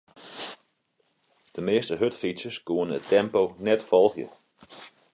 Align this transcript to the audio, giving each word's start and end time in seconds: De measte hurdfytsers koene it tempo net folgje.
De 1.55 1.61
measte 1.67 1.95
hurdfytsers 1.99 2.57
koene 2.67 2.93
it 2.99 3.07
tempo 3.13 3.43
net 3.67 3.81
folgje. 3.89 4.27